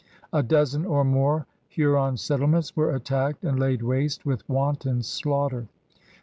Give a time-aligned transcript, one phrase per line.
[0.33, 5.67] A dozen or more Huron settlements were attacked and laid waste with wanton slaughter.